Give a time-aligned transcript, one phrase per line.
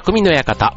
[0.00, 0.76] 匠の館。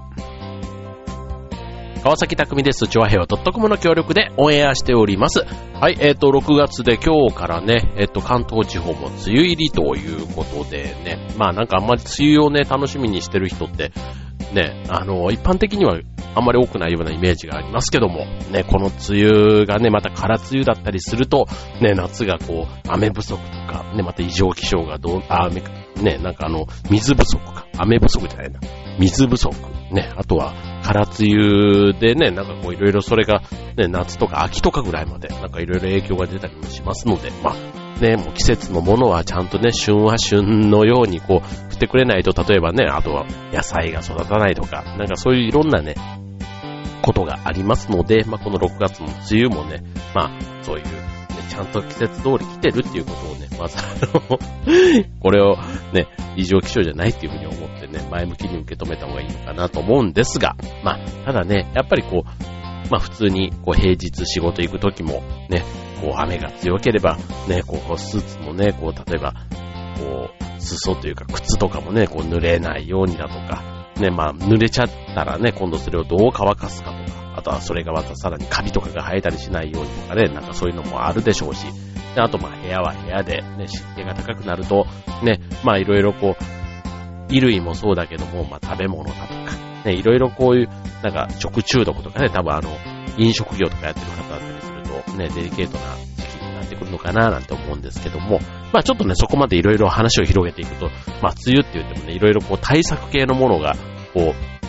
[2.01, 2.87] 川崎匠です。
[2.87, 5.45] チョアヘオ .com の協力でオンエアしております。
[5.79, 13.91] はい、えっ、と、6月で今日からね、えっ、と、関東地方も梅雨入りということでね、まあなんかあんまり梅雨をね、楽しみにしてる人って、
[14.53, 15.99] ね、あの、一般的には
[16.33, 21.45] あんまり多くないようなイメージがありますけども、ね、この梅雨がね、また空梅雨だったりすると、
[21.79, 25.61] ね、夏がこう、雨不足とか、ね、また異常気象がどう、あ、雨、
[25.97, 28.59] ね、なんかあの、水不足か、雨不足じゃないな、
[28.99, 29.55] 水不足、
[29.91, 33.41] ね、あとは、空梅雨でね、なんかこういろいろそれが、
[33.77, 45.95] ね、夏とか秋とかぐらいまで、なんかいろいろ影響が出たりもしますので、まあ、ね、もう季節のものはちゃんとね、旬は旬のようにこう、振ってくれないと、例えばね、あとは野菜が育たないとか、なんかそういういろんなね、
[47.01, 50.85] ことがありますので、まあ、この6月の梅雨もね、まあ、そういう、
[51.51, 53.81] ちゃんと季節通り来てるっていうことをね、まずあ
[54.13, 54.39] の
[55.19, 55.57] これを
[55.91, 65.65] ね、異常気象じゃないっていうふうに思ってね、前向きに受け止めた方がいいのかなと思うんですが、まあ、ただね、やっぱりこう、まあ普通にこう平日仕事行く時もね、
[65.99, 67.17] こう雨が強ければ
[67.49, 69.33] ね、こうスーツもね、こう例えば、
[69.99, 73.61] こう、裾というか靴とかもね、こう濡れないようにだとか、
[73.99, 81.65] ね、まあ濡れちゃったらね、今度それをどう乾かすかとか、あとはそれがまたさらにカビとかが生えたりしないようにとかね、なんかそういうのもあるでしょうし、
[82.13, 84.85] であとまあ部屋は部屋でね、湿気が高くなると、
[85.23, 86.43] ね、まあいろいろこう、
[87.29, 90.69] 衣類もそうだけども、まあ食べ物だとか、ね、いろいろこういう、
[91.01, 92.69] なんか食中毒とかね、多分あの、
[93.17, 98.39] 飲食業とかやってる方だったりすると、ね、デリケートな時期になってくるのかななんて思うんですけども、
[98.71, 100.91] まあちょっとね、そこまでいろいろ話を広げていくと、
[101.23, 103.75] まあ梅雨って言ってもね、いろいろこう対策系のものが、
[104.13, 104.60] こう、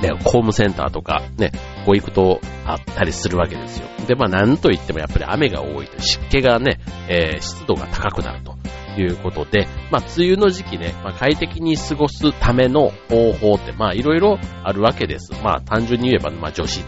[0.00, 1.52] ね、ホームセンターとか、ね、
[1.84, 3.88] こう行くとあったりするわけですよ。
[4.06, 8.56] で、まあなんといってもやっぱり雨が多いと湿気がね、えー、湿度が高くなると
[9.00, 15.32] いうことで、まあ梅雨の時期ね、まあ快適に過ごすための方法ってまあいろいろあるわけです。
[15.42, 16.82] まあ単純に言えば、まあ除湿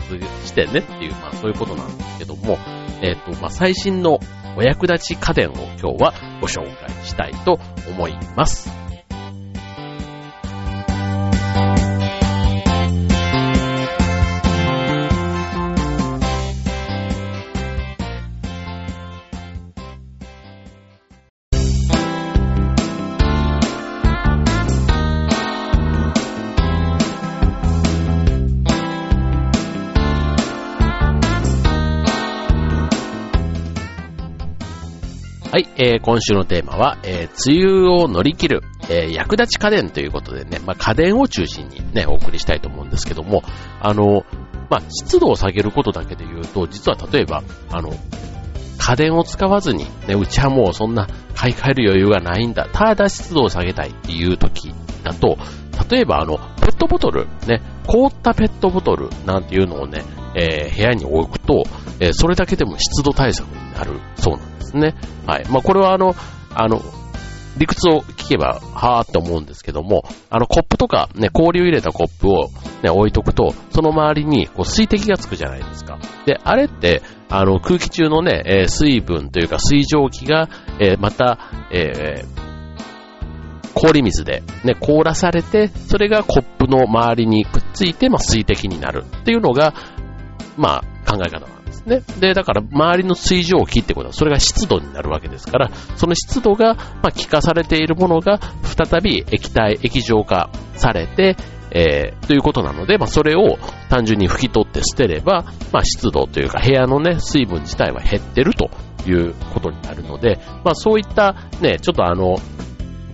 [0.45, 2.59] してねっていう、まあそういうことなんですけども、
[3.03, 4.21] えっ、ー、と、まあ最新の
[4.57, 7.59] お役立ち家電を今日はご紹介したいと
[7.89, 8.82] 思います。
[35.53, 43.43] はい、えー、今週のテーマは、えー、梅雨を乗り切る、えー、役立ち家電ということでね、まあ、家電を中心にね、お送りしたいと思うんですけども、
[43.79, 44.25] あの、
[44.71, 47.93] まあ、湿度を下げることだけで言うと、実は例えば、あの、
[48.79, 52.71] 家電を使わずに、ね、うちはもうそんな買い替える余裕がないんだ。
[52.73, 54.73] ただ湿度を下げたいっていう時
[55.05, 55.37] だと、
[55.91, 60.03] 例えばあの、ペットボトル、ね、凍ったペットボトルなんていうのをね、
[60.35, 61.65] えー、部屋に置くと、
[62.01, 64.95] えー、それだけでも湿度対策になるそうなんですね。
[65.27, 65.45] はい。
[65.49, 66.15] まあ、これはあの、
[66.55, 66.81] あの、
[67.59, 72.49] 理屈を聞けば、はーって思うんですけども、あの、コップとか、ね、氷を入れたコップを、
[72.83, 75.99] ね、置いとくと、その周りに、こう、水滴がつくじゃないですか。
[76.25, 80.49] で、あれって、あの、空気中のね、えー、水分というか水蒸気が、
[80.81, 81.39] えー、また、
[81.71, 82.43] えー、
[83.75, 89.75] 氷水でね、凍らされて、それがコップの周りにくっついて、まあ、水滴になるっていうのが、
[90.57, 92.03] まあ、考え方なんですね。
[92.21, 101.37] で、だから周りの水蒸気ってことは、それが湿度になるわけですから、その湿度が、まあ、気化されているものが、再び液体、液状化されて、
[101.75, 103.59] えー、ということなので、まあ、それを
[103.89, 108.71] 単純に拭き取って捨てれば、まあ、湿度というか部屋のね、水分自体は減ってると
[109.07, 112.37] いうことになるので、まあ、そういったね、ちょっとあの、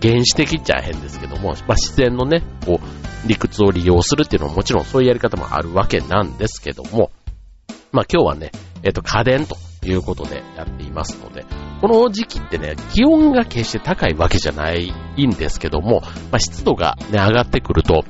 [0.01, 7.11] 原始的っちゃ変ですけども、まあ、自然のね、こう、理屈を利用するっていうのはもちろんそういうやり方もあるわけなんですけども、
[7.91, 8.51] まあ今日はね、
[8.83, 11.45] えっ、と家電ということでやっていますので、
[11.81, 16.01] この時期ってね、気温が決して高いわけじゃないんですけども、
[16.31, 18.03] まあ湿度がね、上がってくると、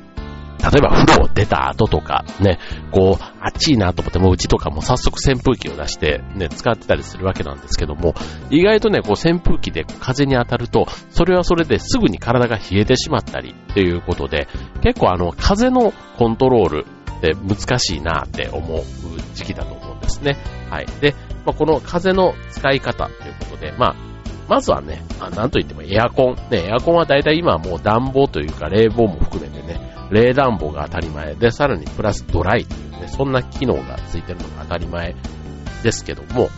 [0.59, 2.59] 例えば風呂を出た後とか、ね、
[2.91, 8.13] こう、暑いなと思ってもうちとかも早速扇風機を出してね、使ってたりするわけなんですけども、
[8.49, 14.49] 意外とね、こう扇風機で風に当たると、それはそれですぐに体が冷えてしまったりっていうことで、
[14.83, 16.85] 結構あの、風のコントロール
[17.19, 18.83] って難しいなって思う
[19.39, 20.37] 時期だと思うんですね。
[20.69, 20.85] はい。
[21.01, 21.15] で、
[21.45, 23.95] まあ、この風の使い方ということで、まあ、
[24.49, 26.35] まずはね、あ、なんといってもエアコン。
[26.49, 29.79] ね、エアコンは大体今はもう暖房というか冷房も含めてね、
[30.11, 35.15] 冷暖房が当たり前で、さらにプラスドライというね、そんな機能がついてるのが当たり前
[35.83, 36.49] ですけども、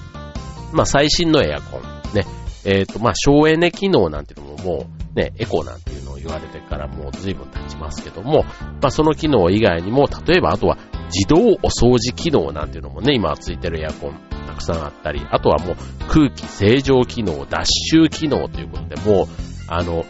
[0.72, 1.82] まあ最新のエアコン、
[2.16, 2.26] ね、
[2.64, 8.46] えっ、ー、とまあ省エネ機能なんていうのももうね、エコなんていうのを言われてからもう随分経ちますけども、
[8.82, 10.78] まあその機能以外にも、例えばあとは
[11.14, 15.76] 自動お掃除機能なんていうのもね、今ついてるエアコンたくさんあったり、あとはもう
[16.08, 19.28] 空気清浄機能、脱臭機能ということで、もう、
[19.68, 20.06] あの、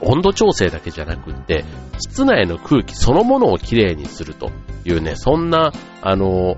[0.00, 1.64] 温度調整だけじゃなくって、
[1.98, 4.50] 室内の空気そのものをきれいにすると
[4.84, 5.72] いうね、そんな、
[6.02, 6.56] あの、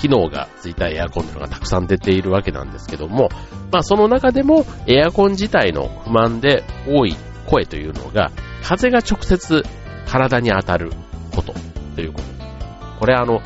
[0.00, 3.28] 機能がついたエアコンというのがたくさん出ているわけなんですけども、
[3.70, 7.14] まあその中でもエアコン自体の不満で多い
[7.46, 8.32] 声というのが、
[8.62, 9.62] 風が直接
[10.06, 10.90] 体に当たる
[11.34, 11.54] こと
[11.94, 12.39] ということ。
[13.00, 13.40] これあの、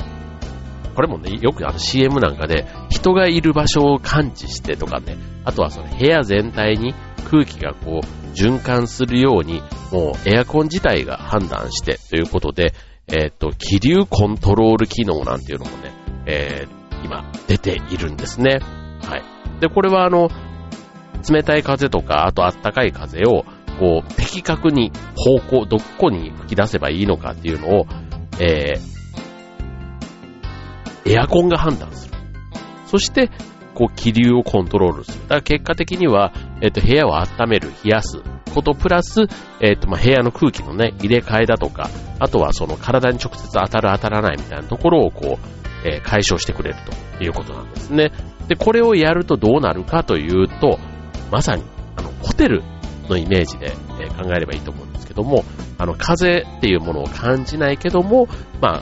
[0.95, 6.93] これもね、よくあの CM なんかで人がいる場所を感知してとかね、あとはその部屋全体に
[7.29, 9.61] 空気がこう循環するように、
[9.91, 12.73] もうエアコン自体が判断してということで、
[13.07, 15.93] えっ、ー、と、気流コントロール機能なんていうのもね、
[16.27, 18.59] えー、今出ているんですね。
[19.01, 19.59] はい。
[19.61, 20.29] で、これはあの、
[21.29, 23.45] 冷たい風とか、あとあったかい風を、
[23.79, 27.85] こう、的確に方向、どこに吹き出せばいいのかっていうのを、
[28.39, 28.94] えー、
[31.15, 32.15] エアコンが判断する。
[32.87, 33.29] そして、
[33.73, 35.19] こう、気流をコントロールする。
[35.23, 38.21] だから結果的には、えっ、と、部屋を温める、冷やす
[38.53, 39.27] ことプラス、
[39.61, 41.89] えっ、と、ま、部屋の空気のね、入れ替えだとか、
[42.19, 46.77] あとはその体に直接当たる当たらないみたいなところをこう、えー、解消してくれる
[47.17, 48.11] ということなんですね。
[48.47, 50.79] で、これをやるとどうなるかというと、
[51.31, 51.63] まさに、
[51.95, 52.63] あの、ホテル
[53.09, 55.43] のイメージで、えー、考えればいいと思うんですけども、
[55.77, 58.27] あの、風っていうものを感じないけども、
[58.61, 58.81] まあ、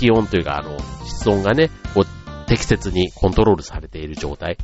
[0.00, 4.56] 気温というか、あの、室温がね、こう、適切にコントロールされている状態。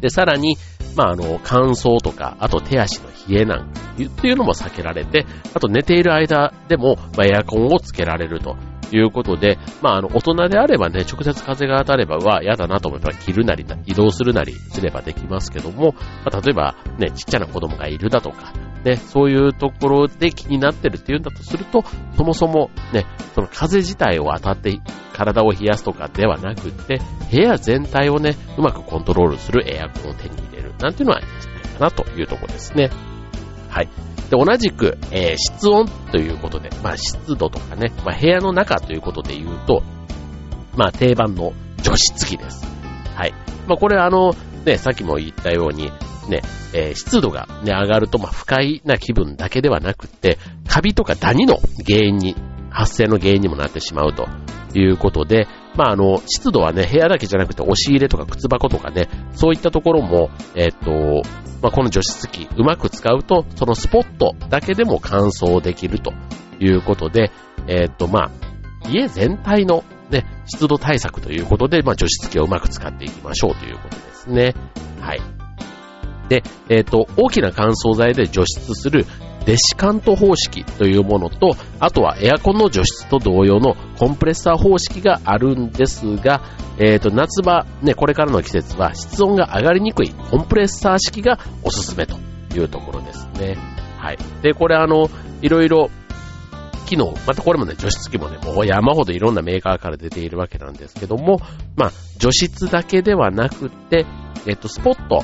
[0.00, 0.56] で、さらに、
[0.96, 5.24] まあ、あの、乾燥とか、あと手足の冷えなんていうのも避けられて、
[5.54, 8.56] あと寝ている間でも、まあ、エアコンをつけられると
[8.90, 15.94] いうことで、まあ、あの、大人であればね、直接風が当たれば、は嫌だなと思えば着るなり、移動するなりすればできますけども、
[16.24, 18.52] まあ、例えば、ね、ちっちゃな子供がいるだとか、
[18.84, 21.84] ね、そういうところで気になってるっていうんだとすると、
[22.16, 24.80] そもそもね、その風自体を当たって
[25.12, 27.00] 体を冷やすとかではなくって、
[27.30, 32.90] 部屋全体をね、うまくコントロールするエアコンを手に入れるなんていうのはいいんじゃないかなというところですね。
[33.68, 33.88] はい。
[34.30, 39.82] で、同じく、えー、室温ということで、まあ湿度とかね、まあ部屋の中ということで言うと、
[40.76, 41.52] まあ定番の
[41.82, 42.64] 除湿機です。
[43.14, 43.34] はい。
[43.66, 44.34] まあこれあの、
[44.64, 45.90] ね、さっきも言ったように、
[46.28, 46.42] ね、
[46.72, 52.36] えー、湿度がね、上がると、まあ不快な気分だけではなくて、カビとかダニの原因に、
[52.70, 54.28] 発生の原因にもなってしまうと
[54.74, 61.22] いうことで、まああの、湿度はね、部屋だけじゃなくて押し入れとか靴箱とかね、そういったところも、えっ、と、
[61.62, 66.12] まあ、この除湿機うまく使うと、そのスポットだけでも乾燥できると
[66.58, 67.30] いうことで、
[67.66, 68.30] えっ、と、ま
[68.84, 69.84] あ、家全体の、
[70.50, 74.54] 湿度対策ということで、まあ、除湿機をうまく使っていきましょうということですね。
[75.00, 75.20] はい。
[76.28, 79.04] で、えっ、と、大きな乾燥剤で除湿する
[79.46, 86.42] デシカント方式というものと、あとはエアコンの除湿と同様のコンプレッサー方式があるんですが、
[86.78, 92.16] えっ、ー、と、夏場、ね、これからの季節は室温が上がりにくいコンプレッサー式がおすすめと
[92.54, 93.56] いうところですね。
[93.98, 94.18] はい。
[94.42, 95.10] で、これあの、
[95.42, 95.90] いろいろ、
[96.90, 101.38] 機能、またこれもね、除湿機もね、もう山ほどいろんなメーカーから出ているわけなんですけども、
[101.76, 104.06] まあ、除湿だけではなくて、
[104.46, 105.22] えっ、と、スポット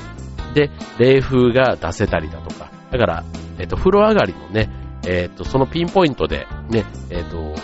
[0.54, 3.24] で冷風が出せたりだとか、だから、
[3.58, 4.70] えっ、と、風呂上がりのね、
[5.06, 7.54] えっ、と、そのピンポイントで、ね、えっ、と、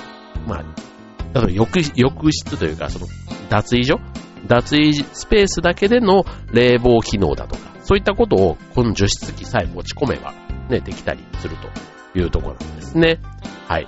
[0.46, 0.64] まあ、
[1.32, 3.06] だから浴浴室というか、その
[3.48, 4.00] 脱衣所？
[4.46, 10.34] 脱衣スペースだけでの冷房機能だとか、そういったことをこの除湿機さえ持ち込めば、
[10.68, 13.20] ね、できたりするというところなんですね。
[13.72, 13.86] はい。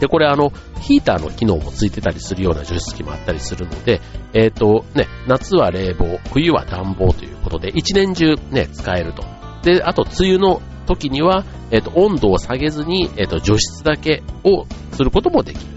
[0.00, 4.02] で、これあの、ヒーターの機能もついてたりするような除湿機もあったりするので、
[4.34, 9.24] えっ、ー、と、ね、夏は冷房、冬は暖房ということで、一年中ね、使えると。
[9.62, 15.70] で、あと、梅雨の時には、えっ、ー、と、温度を下げずに、えっ、ー、と、除湿だけをすることもできる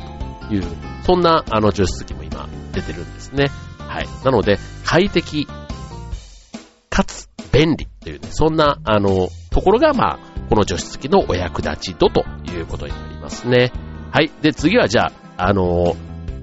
[0.49, 0.63] という、
[1.03, 3.49] そんな、あの、除湿機も今出てるんですね。
[3.77, 4.07] はい。
[4.25, 5.47] なので、快適、
[6.89, 13.71] かつ便利というね、そんな、あの、ところが、まあ、この除湿機のお役立ち度ということになりますね。
[14.11, 14.31] はい。
[14.41, 15.95] で、次はじゃあ、あの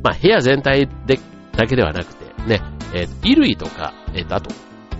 [0.02, 1.18] まあ、部屋全体で、
[1.52, 2.60] だけではなくて、ね、
[2.94, 4.50] えー、衣類とか、えー、あと、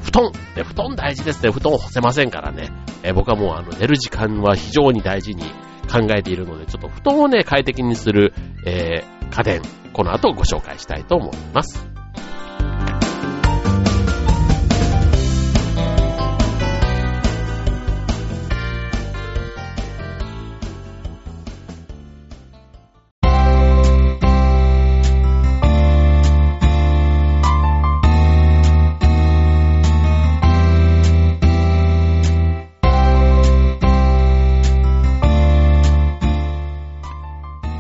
[0.02, 0.32] 布団。
[0.56, 1.50] ね、布団大事ですね。
[1.50, 2.70] 布団干せませんからね。
[3.02, 5.44] え、僕はもうあの寝る時間は非常に大事に
[5.90, 8.32] 考えているので、ちょっと布団をね、快適にする、
[8.66, 11.91] えー、家電、この後ご紹介したいと思います。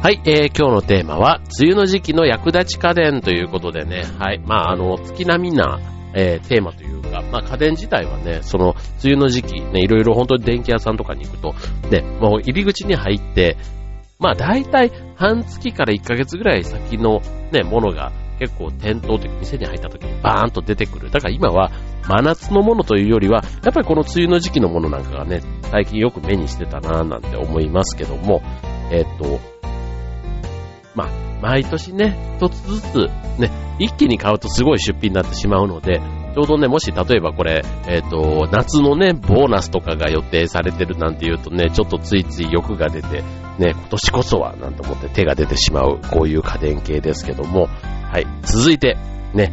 [0.02, 5.78] はい、えー、今日のテーマは、梅雨の時期の役立ち家電ということでね、はい、まあ、あの、月並みな、
[6.12, 11.54] えー、テーマというか、まあ、家電自体はね、その、梅雨の時期、ね、いろいろ本当に電気屋さんとかに行くと、
[11.88, 13.56] ね、もう入り口に入って、
[14.18, 17.20] まあ、大体、半月から1ヶ月ぐらい先の
[17.52, 21.12] ね、ものが結構店頭というか店に入った時にバーンと出てくる。
[21.12, 21.70] だから今は
[22.08, 28.42] 真夏のものというよりは、やっぱりこの梅雨の時期のものなんかがね、最近よく目にしてたなぁなんて思いますけども、
[28.90, 29.61] えっ、ー、と、
[30.94, 31.08] まあ、
[31.40, 32.96] 毎年ね、一つずつ
[33.38, 36.00] ね、一気に買うとすごい出費になってしまうので、
[36.34, 43.22] ちょうどね、もし例えばこれ、えっ、ー、と、夏のね、ボーナスとかが予定されてるなんて言うとね、ちょっとついつい欲が出て、
[43.58, 47.68] ね、今年こそはなんて思って手が出てしまう、こういう家電系ですけども、
[48.10, 48.96] はい、続いて、
[49.34, 49.52] ね、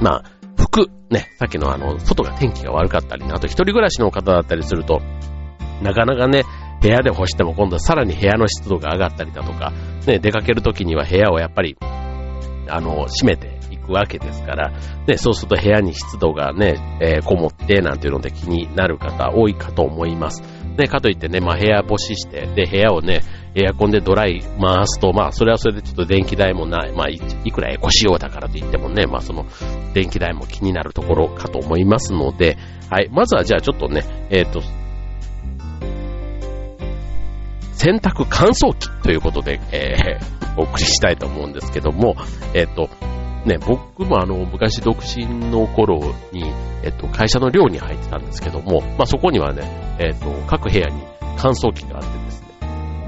[0.00, 0.24] まあ、
[0.56, 5.00] 服、ね、さっきのあの、外が天気が悪かったり、あと一人暮らしの方だったりすると、
[5.82, 6.44] なかなかね、
[6.80, 9.72] 部屋で干しても今度はさらに部屋の湿度が上がったりだとか、
[10.06, 11.76] ね、出かけるときには部屋をやっぱり、
[12.68, 14.70] あの、閉めていくわけですから、
[15.06, 20.42] ね、そうすると部屋に湿度がね、えー、こもってなんていうので気になる方多いかと思います。
[20.78, 23.20] ね、かといってね、まあ部屋干しして、で、部屋をね、
[23.54, 27.18] エアコンでドライ回すと、まあそれはそれでちょっと電気代もない、まあい
[27.52, 29.46] くらエコ仕様だからといってもね、まあその
[29.92, 32.56] 電気代も気になるところかと思いますので、
[32.88, 34.62] はい、まずはじゃあちょっとね、えっ、ー、と、
[37.80, 42.14] 洗濯乾燥機ということで、えー、お送りしたいと思うんですけども、
[42.52, 42.90] えっ、ー、と、
[43.46, 46.44] ね、僕もあの、昔独身の頃に、
[46.82, 51.02] えっ、ー、と、会社の寮に入ってたんですけども、まあそこにはね、えっ、と、各部屋に
[51.38, 52.48] 乾燥機があってですね、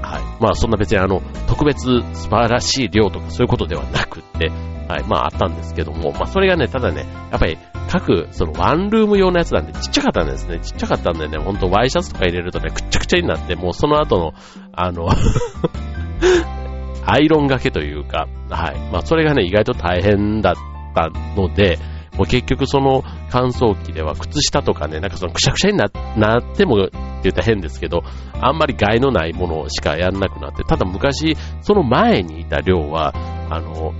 [0.01, 0.43] はい。
[0.43, 1.83] まあそんな別にあの、特別
[2.15, 5.03] 素晴らしい量とかそういうことではなくって、はい。
[5.07, 7.59] まああったんですけども、まあそれがね、ただね、やっぱり
[7.89, 10.59] 各、そのワンルーム用のやつなんでちっちゃかったんですね。
[10.59, 14.33] ちっちゃかったんでね、ほんとワイシャツとか入れるとね、くっちゃくちゃになって、もうその後の、
[14.73, 15.09] あの
[17.05, 18.79] アイロンがけというか、はい。
[18.91, 20.55] まあそれがね、意外と大変だっ
[20.95, 21.77] たので、
[22.17, 25.85] もう結局その乾燥機では靴下とかね、なんかそのくしゃくしゃにな
[26.15, 28.03] なってもって言ったら変ですけど、
[28.39, 33.13] あんまり害のないものしかやんなくなって、ただ昔、その前にいた量は、
[33.49, 33.93] あの、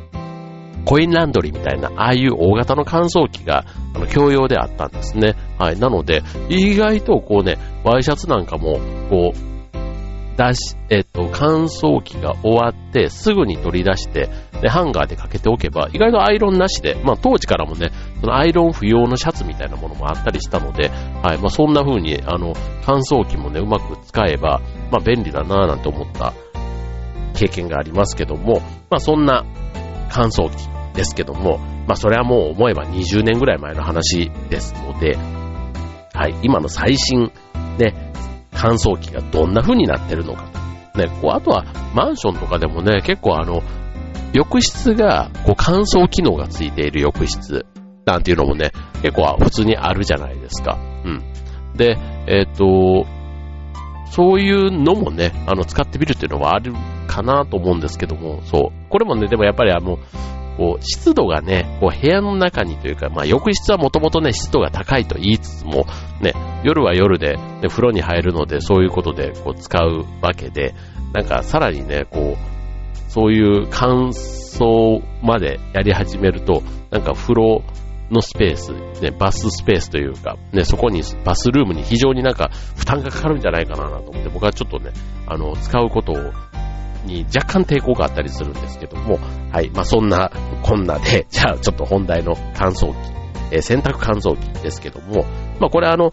[0.86, 5.36] コインランドリーみたいな、ああいう大型の乾燥機が、あの、共用であったんですね。
[5.58, 5.80] はい。
[5.80, 9.54] なので、意外とこうね、ワイシャツなんかも、こう、
[10.38, 14.30] 出し、えっと、乾燥機が終わって、すぐに取り出して、
[14.62, 20.90] で、ハンガーでかけておけば、意外とアイロンなしで、まあ当時からもね、そのアイロン不要のシャツみたいなものもあったりしたので、
[21.22, 22.54] はい、まあそんな風に、あの、
[22.86, 24.62] 乾燥機もね、うまく使えば、
[24.92, 26.34] まあ便利だなぁなんて思った
[27.36, 29.46] 経験がありますけども、まあそんな
[30.14, 35.18] 乾燥機ですけども、まあそれはもう思えば20年ぐらい前の話ですので、
[36.14, 37.32] はい、今の最新、
[37.80, 38.12] ね、
[38.54, 40.44] 乾燥機がどんな風になってるのか。
[40.96, 41.66] ね、こう、あとは
[41.96, 43.64] マンションとかでもね、結構あの、
[44.34, 47.66] 浴室が、こう、乾燥機能がついている浴室
[48.06, 50.78] なんていうのもね、結構普通にあるじゃないですか。
[51.06, 51.24] うん。
[51.76, 53.06] で、えっ、ー、と、
[54.12, 56.74] そういうのもね、あの、使ってみるっていうのはある
[57.08, 58.83] かなと思うんですけども、そう。
[58.94, 59.98] これもね、でもやっぱりあの、
[60.56, 65.88] こう、湿度がね、こう部屋の中にというか、まあ浴室はもともとね、湿度が高いと言いつつも、
[66.22, 66.34] ね、
[66.64, 70.76] 夜は夜で、ね、風呂に入るので、そういうことでこう使うわけで、
[71.12, 77.64] なんかさらにね、こう、そういう乾燥までやり始めると、なんか風呂
[78.12, 84.92] のスペース、ね、バススペースというか、ね、そこに、バスルームに非常になんか負担がかかるんじゃないかなと思って、僕はちょっとね、
[85.26, 86.32] あの、使うことを
[87.06, 89.20] に若干抵抗があったりするんですけども、
[89.52, 89.70] はい。
[89.72, 90.32] まあ、そんな、
[90.64, 92.96] こんなで、 じゃあちょっと本題の乾燥機、
[93.52, 95.26] えー、洗濯乾燥機ですけども、
[95.60, 96.12] まあ、これあの、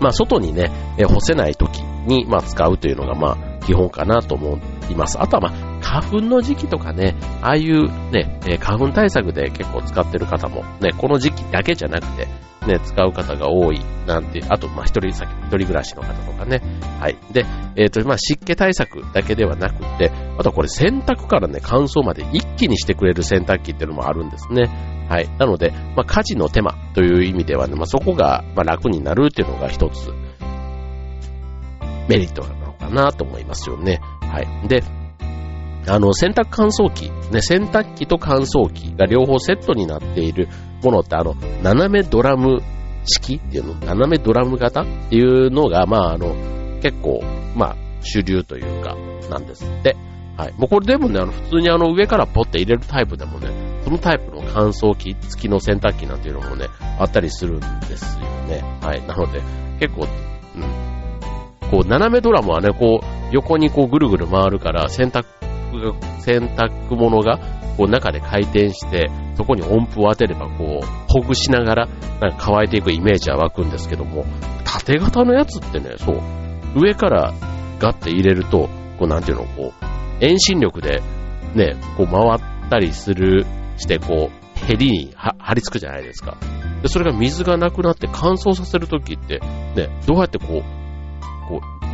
[0.00, 4.58] まあ、外にね、えー、干せない時に、まあ、使うというのが、まあ、基本かなと思
[4.90, 5.20] います。
[5.20, 12.28] あとは、まあ、花粉の時期とかね、ああいうね、えー、花粉対策で結構使ってる方も、ね、この時期だけじゃなくて、
[12.66, 16.60] ね、使う方が多いなんて、あと、まあ、一人先、一人暮らしの方とかね。
[17.00, 17.16] はい。
[17.32, 24.66] で、えっ、ー、と、まあ、湿気対策だけではなくて、あとこれ洗濯からね、乾燥まで一気にしてくれる洗濯機っていうのもあるんですね。
[25.08, 25.28] はい。
[25.38, 30.10] なので、まあ、家事の手間という意味ではね、まあ、そこが、ま、楽になるっていうのが一つ、
[32.08, 34.00] メリットなのかなと思いますよね。
[34.20, 34.68] はい。
[34.68, 34.82] で、
[35.86, 40.48] あの、洗濯乾燥機、ね、洗濯機と乾燥機が両方セットになっている
[40.82, 42.60] ものって、あの、斜めドラム
[43.04, 46.34] 式っていうの、斜めドラム型っていうのが、まあ、あの、
[46.82, 47.22] 結構、
[47.56, 48.96] まあ、主流というか、
[49.30, 49.96] なんですって。
[50.36, 50.52] はい。
[50.56, 53.48] もうこれでもね、あの、普通にあの、上からポッて入れるタイプでもね、
[53.84, 56.66] そのタイプの乾燥機付きの洗濯機なんていうのもね、
[56.98, 58.62] あったりするんですよね。
[58.80, 59.06] はい。
[59.06, 59.42] なので、
[59.78, 60.06] 結構、
[60.56, 61.70] うん。
[61.70, 65.24] こう、斜めドラムはね、こう、横にこう、ぐるぐる回るから、洗濯
[65.80, 67.38] が、洗濯物が、
[67.76, 71.86] こう中で回転して、そこに音符を当てれば、こう、ほぐしながら、
[72.20, 74.24] なんか乾いていくイメージは湧くんですけども、
[74.64, 76.20] 縦型のやつってね、そう、
[76.76, 77.32] 上から
[77.78, 78.68] ガッて入れると、
[78.98, 81.02] こうなんていうの、こう、遠心力で、
[81.54, 83.46] ね、こう回ったりする、
[83.78, 86.36] して、こう、ヘリに張り付くじゃないですか。
[86.82, 89.40] で、それが水がなくなって乾燥させるときって、
[89.74, 90.79] ね、どうやって、こう、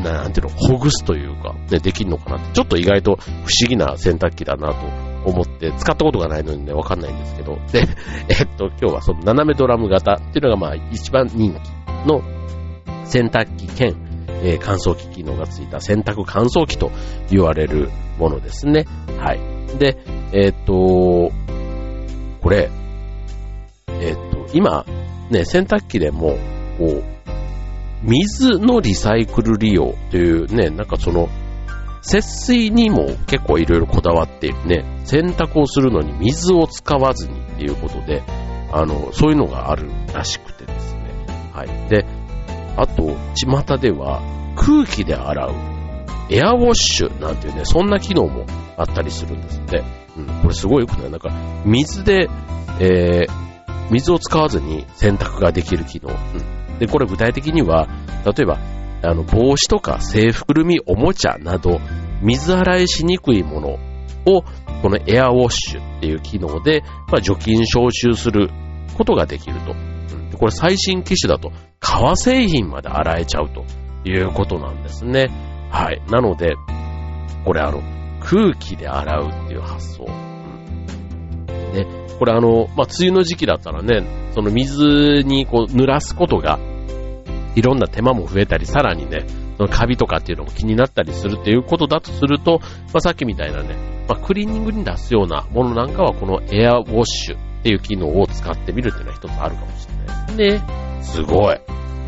[0.03, 4.87] なんていうの、ほぐすというか、ね、できるのかなって、ちょっと意外と不思議な洗濯機だなと
[5.29, 7.87] 思って、使ったことがないのにね、わかんないんですけど、で、
[8.29, 12.23] えっと、今日はその斜めドラム型っていうのがまあ一番人気の
[13.05, 13.97] 洗濯機兼、
[14.43, 16.91] えー、乾燥機機能がついた洗濯乾燥機と
[17.31, 18.87] 言われるものですね。
[19.19, 19.79] はい。
[19.79, 19.99] で、
[20.33, 21.31] えっ、と、
[22.41, 22.71] これ、
[24.01, 24.85] えっ、と、今、
[25.31, 26.37] ね、洗濯機でも、
[26.79, 27.16] こう、
[28.07, 31.29] 水のリサイクル利用というね、なんかその、
[32.03, 38.23] 節水にも結構いろいろこだわっているね、洗濯をするのに水を使わずにっていうことで、
[38.73, 41.27] あの、そういうのがあるらしくてですね。
[41.53, 41.89] はい。
[41.91, 42.07] で、
[42.77, 44.23] あと、巷では
[44.57, 45.55] 空気で洗う
[46.31, 48.47] エアウォッシュなんていうね、そんな機能も
[48.77, 49.83] あったりするんですって。
[50.17, 51.11] うん、これすごいよくない？
[51.11, 51.31] なんか、
[51.65, 52.29] 水で、
[52.81, 56.11] えー、水を使わずに洗濯ができる機能。
[56.11, 56.17] うん、
[56.79, 57.89] で、これ具体的には、
[58.25, 58.59] 例えば、
[59.03, 61.81] あの、帽子とか制服るみおもちゃなど、
[62.23, 63.69] 水洗いしにくいもの
[64.27, 64.43] を、
[64.83, 68.51] このエアウォッシュっていう機能で、まあ、除菌消臭する
[68.97, 69.73] ことができると。
[69.73, 73.65] うん、これ最新機種だと、革製品まで洗えちゃうと
[74.09, 75.29] いうことなんですね。
[75.71, 76.03] はい。
[76.11, 76.55] なので、
[77.45, 77.81] これあの、
[78.21, 80.07] 空気で洗うっていう発想。
[81.85, 86.59] うん、で、これあの、まあ、梅雨の時期だったらね、その水にこう濡らすことが、
[87.55, 89.25] いろんな手間も増えたり、さらにね、
[89.57, 101.03] そのカビとかっていうのも気になったりするっていうことだとすると、まあ、さっきみたいなね、まあ、クリーニングに出すようなものなんかはこのエアウォッシュっていう機能を使ってみるっていうのは一つあるかもしれないですね。
[101.03, 101.57] すごい。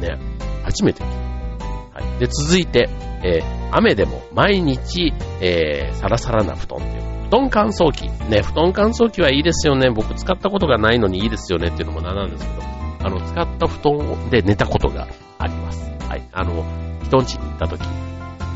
[0.00, 0.18] ね。
[0.64, 1.10] 初めて聞い
[1.58, 2.04] た。
[2.04, 2.18] はい。
[2.20, 2.88] で、続いて、
[3.24, 7.17] えー、雨でも毎日、えー、サラサラな布団っていう。
[7.28, 8.08] 布団乾燥機。
[8.30, 9.90] ね、布団乾燥機はいいですよね。
[9.90, 12.62] 僕使ったことがないのにいいですよねっていうのもなんなんですけど、
[13.00, 15.06] あの、使った布団で寝たことが
[15.38, 15.90] あります。
[16.08, 16.26] はい。
[16.32, 16.64] あの、
[17.04, 17.82] 人ん家に行った時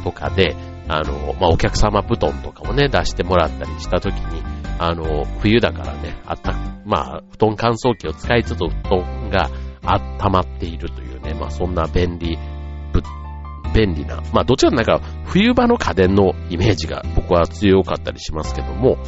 [0.04, 0.56] とかで、
[0.88, 4.42] あの、まあ、お客様布団とかもね、出してもらったりした時に、
[4.78, 6.54] あの、冬だからね、あった、
[6.86, 9.50] まあ、布団乾燥機を使いつつ布団が
[9.82, 12.38] 温まっているというね、まあ、そんな便利
[13.74, 18.98] 便利な、まあどちらかなんか冬場の家電のイメージが僕は強かったりしますけども、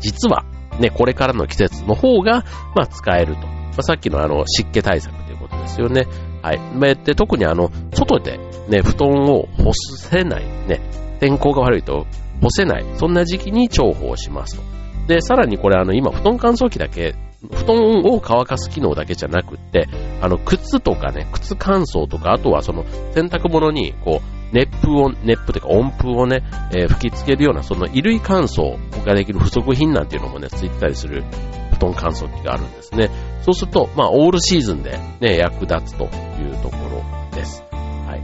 [0.00, 0.44] 実は
[0.78, 2.44] ね、これからの季節の方が、
[2.74, 3.46] まあ使えると。
[3.46, 6.06] まあ、さっきのあの湿気対策ということですよね。
[6.42, 6.58] はい。
[6.58, 10.80] まあ、で特にあの、外でね、布団を干せない、ね、
[11.20, 12.06] 天候が悪いと
[12.42, 14.62] 干せない、そんな時期に重宝しますと。
[15.06, 17.14] で、さらにこれあの、今布団乾燥機だけ
[17.48, 19.88] 布団を乾かす機能だけじゃなくって、
[20.20, 31.24] あの、靴とかね、靴乾燥とか、あとはその、洗濯物に、こう、熱風を、熱風というか温風をね、えー、吹き付けるような、その衣類乾燥ができる付属品なんていうのもね、ついてたりする
[31.72, 33.10] 布団乾燥機があるんですね。
[33.42, 36.06] そうすると、まあ、オールシーズンでね、役立つとい
[36.46, 37.64] うところです。
[37.70, 38.16] は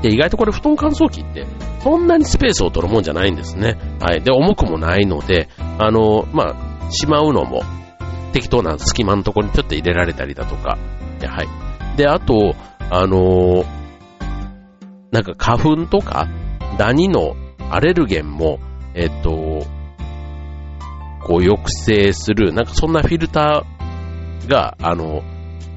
[0.00, 0.02] い。
[0.02, 1.46] で、意外とこれ布団乾燥機って、
[1.82, 3.76] そんなにスペースを取るもんじゃないんですね。
[4.00, 4.22] はい。
[4.22, 6.54] で、重くもないので、あの、ま
[6.86, 7.62] あ、しまうのも、
[8.32, 10.78] 適当な隙間のところにちょっと入れられたりだとか、
[11.26, 11.48] はい。
[11.96, 12.54] で、あと、
[12.90, 13.66] あのー、
[15.10, 16.28] なんか花粉とか、
[16.78, 17.34] ダニの
[17.70, 18.58] アレルゲンも、
[18.94, 19.30] えっと、
[21.26, 25.22] こう抑制する、なんかそんなフィルターが、あの、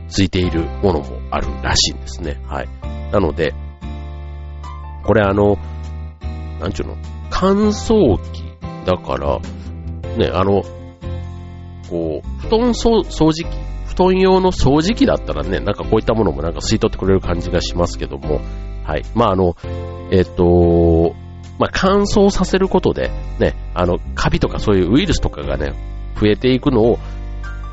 [0.07, 2.39] ついているものもあるらしいんですね。
[2.45, 2.69] はい。
[3.11, 3.53] なので、
[5.03, 5.57] これあの、
[6.59, 6.97] なんちゅうの、
[7.29, 8.43] 乾燥機
[8.85, 9.39] だから、
[10.17, 10.63] ね、あの、
[11.91, 13.47] こう、布団掃除機、
[13.85, 18.39] 布団用の掃除機だったらね、なんかこういったものもなんか吸い取ってくれる感じがしますけども、
[18.85, 19.03] はい。
[19.13, 19.55] まあ、あの、
[20.11, 21.13] えっ、ー、と、
[21.59, 25.73] まあ、乾燥させることで、ね、あの、カビとかそういうウイルスとかがね、
[26.19, 26.99] 増えていくのを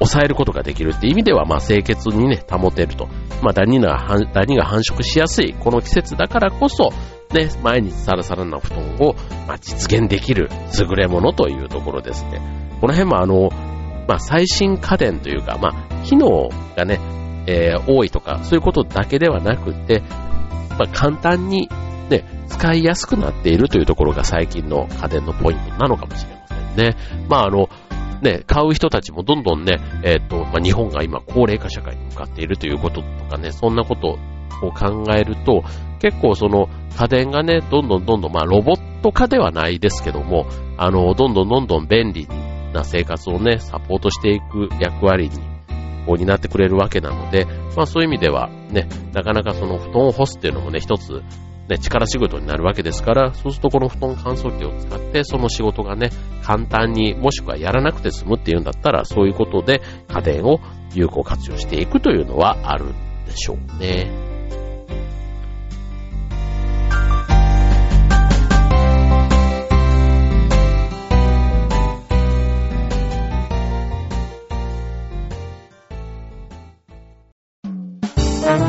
[0.00, 3.06] 抑えることができるって意味では、まあ、清潔にね、保てると。
[3.42, 3.96] まあ、ダニが、
[4.34, 6.90] ダニが繁殖しやすい、この季節だからこそ、
[7.32, 9.14] ね、毎日サラサラな布団を、
[9.46, 12.40] まあ、実現できる優れものというところですね。
[12.80, 13.50] この辺もあの、
[14.08, 16.98] まあ、最新家電というか、まあ、機能がね、
[17.46, 20.02] えー、多いとか、そういうことだけではなくて、
[20.70, 21.68] まあ、簡単に
[22.08, 26.96] ね、使いやすくなっているというところが最近の家電のポイントなのかもしれませんね。
[27.28, 27.68] まあ、あの、
[28.22, 34.18] ね、買う人たちもどんどんね、えっ、ー、と、まあ、日本が今高齢化社会に向かっているということとかね、そんなこと
[34.62, 35.62] を考えると、
[36.00, 40.46] 結構その家電がね、どんどんどんどん、まあ、ロボット化ではないですけども、
[40.78, 45.36] あの、どんどんどんどん便利にな生活をね、サポートしていく役割に、
[46.06, 51.22] こう担ってくれるわけなので、まあそういう意味ではね、なかなかその布団を干すっていうのもね、一つ
[51.68, 56.10] ね、力仕事になるわけですから、そうするとこの布団乾燥機を使って、その仕事がね、
[56.42, 60.60] 簡単に、もしくはやらなくて済むっていうんだったら、そういうことで家電を
[60.94, 62.94] 有効活用していくというのはあるん
[63.26, 64.27] でしょうね。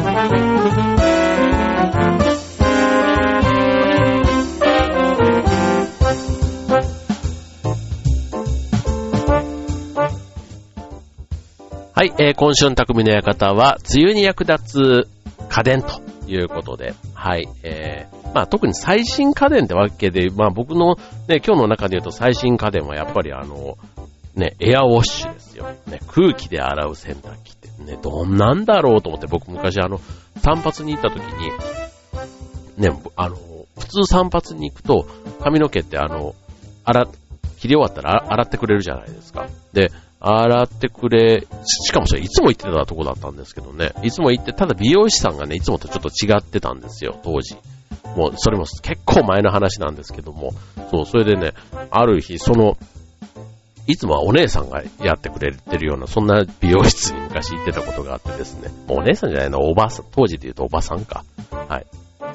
[0.10, 0.16] は
[12.06, 15.08] い、えー、今週の匠の館は、梅雨に役立つ
[15.48, 20.96] 家電ということで、はい、えー、まあ特に最新家電ってわけで、まあ僕の
[21.28, 23.78] ね、今日の中で言うと最新家電はやっぱりあの、
[24.34, 25.72] ね、エアウォッシュですよ。
[25.86, 30.00] ね、空気で洗う洗濯機ね、どんなんだろうと思って僕昔あの、
[30.38, 31.52] 散髪に行った時に、
[32.78, 33.36] ね、あの、
[33.78, 35.08] 普通散髪に行くと
[35.42, 36.36] 髪の毛ってあの、
[36.84, 37.08] 洗、
[37.58, 39.48] 切り終わったら洗ってくれるじゃないですか。
[39.74, 43.94] で、洗ってくれ、しかもそれいつも行ってたとこだったんですけどね。
[44.04, 47.56] いつも行って、ただ美容師さんがね、いつもとちょっと違ってたんですよ、当時。
[48.18, 50.52] もう、それも結構前の話なんですけども。
[50.92, 51.54] そう、それでね、
[51.90, 52.78] ある日、その、
[53.90, 58.70] いつもはお姉さんがやってくれてるような、そんな美容室に昔行ってたことがあってですね。
[58.88, 61.26] お姉さんじゃないの、おばさん、当時で言うとおばさんか。
[61.50, 61.88] はい。
[61.90, 62.34] ちょっ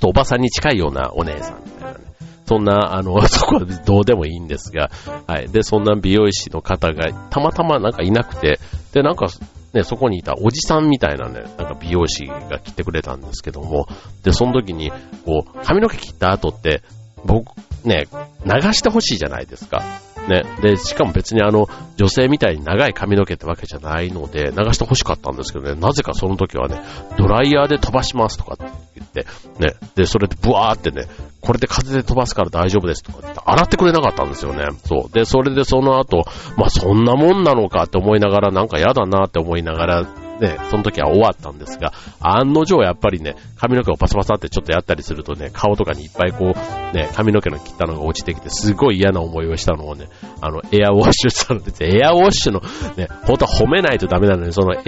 [0.00, 2.04] とおばさんに近いようなお姉さんみたいなね。
[2.44, 4.90] そんな、あの、 そこはどうでもいいんですが、
[5.28, 5.48] はい。
[5.48, 8.58] で、そんな美容師の方がたまたまなんかいなくて、
[8.92, 9.28] で、なんか、
[9.72, 13.86] ね、そこにいたおじさんみたいなね、なんか美容師が来てくれたんですけども、
[14.24, 14.90] で、その時に、
[15.24, 16.82] こう、髪の毛切った後って、
[17.24, 17.52] 僕、
[17.84, 18.06] ね、
[18.44, 19.82] 流してほしいじゃないですか。
[20.28, 20.44] ね。
[20.62, 21.66] で、しかも別にあの、
[21.96, 26.80] 女性みたいに長い髪の毛ってわけじゃないので、流してほしかったんですけどね、なぜかその時はね、
[27.18, 28.64] ドライヤーで飛ばしますとかって
[28.96, 29.26] 言って、
[29.58, 29.74] ね。
[29.94, 31.06] で、それでブワーってね、
[31.40, 34.68] これで風で飛ばすから大丈夫ですとかって洗ってくれなかったんですよね。
[34.86, 35.12] そう。
[35.12, 36.24] で、それでその後、
[36.56, 40.06] まあそんなもんなのかって思いながら、なんか嫌だなって思いながら、
[40.40, 50.08] ね、その時は終わったんですが、案の定やっぱりね、髪の毛をパサパサってちょっとやったりするとね、顔とかにいっぱいこう、ね、髪の毛の切ったのが落ちてきて、すごい嫌な思いをしたのをね、
[50.40, 52.60] あの、エアウォッシュしたので、エアウォッシュの、
[52.96, 54.80] ね、本当は褒めないとダメなのに、そのエア、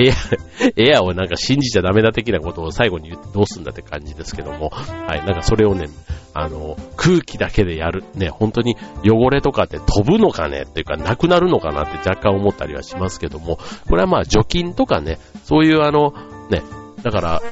[0.77, 5.89] エアをなんか信じちゃダメだ的なことを最後に言ってどうすんだって感じですけども、はい、なんかそれをね、
[6.35, 8.05] あの、空気だけでやる。
[8.15, 15.19] ね、本当に汚れとかって飛ぶのかねっていうか、なくなるのかなって若干思ったりはしますけども、これはまあ除菌とかね、
[15.53, 16.15] そういうあの、
[16.49, 16.63] ね、
[17.03, 17.43] だから、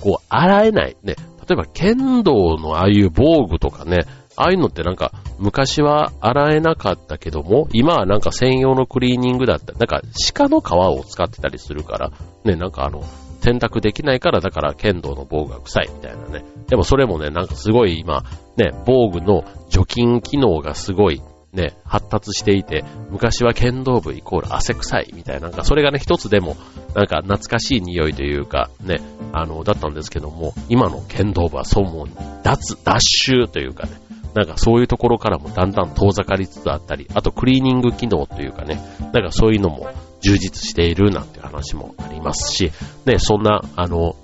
[0.00, 0.96] こう、洗えない。
[1.02, 4.06] ね、例えば剣道のああいう防具とかね、
[4.36, 10.00] ああいうのってなんか、昔は洗えなかったけども、今はなんか専用のクリーニングだったり、なんか
[10.32, 12.10] 鹿の皮を使ってたりするから、
[12.44, 13.04] ね、なんかあの、
[13.42, 16.42] 洗濯できないから、だから剣道の防具が臭いみたいなね。
[16.68, 18.22] でもそれもね、なんかすごい今、
[18.56, 21.20] ね、防具の除菌機能がすごい
[21.52, 26.56] ね、発達していて、昔は剣道部イコール汗臭いみたいな、なんかそれがね、一つでも、
[26.94, 29.00] なんか懐かしい匂いというか、ね、
[29.32, 32.08] あの、だったんですけども、今の剣道部はそうもう、
[32.42, 33.92] 脱、脱臭というかね、
[34.34, 38.80] なんかそういうところからもだんだん遠ざかりつつあったり、あとクリーニング機能というかね、
[39.12, 39.90] なんかそういうのも
[40.22, 42.72] 充実しているなんて話もありますし、
[43.04, 44.16] ね、そんな、あの、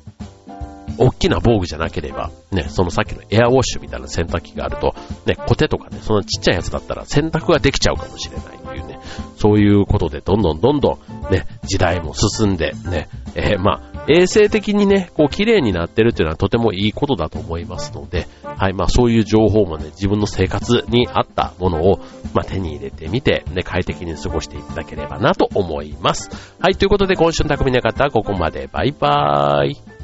[0.99, 4.95] 大きな防具じゃなければ、ね、そのさっきのエアウォッシュみたいな洗濯機があると、
[5.27, 9.01] ね、コテとかね、そのちっちゃいやつだったら洗濯ができちゃうかもしれないっていうね、
[9.37, 10.99] そういうことでどんどんどんど
[11.31, 21.99] んね、時代も進んでね、えー、まあ、衛生的にね、こう綺麗になってるっていうのはとてもいいことだと思いますので、はい、まあそういう情報もね、自分の生活に合ったものを、
[22.33, 26.31] まあ手に入れてみて、ね、快適に過ごしていただければなと思います。
[26.59, 28.69] はい、ということで今週の匠の方はここまで。
[28.73, 29.98] バイバーイ。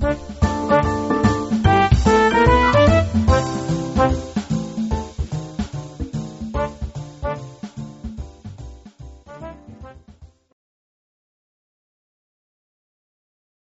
[0.00, 0.97] thank you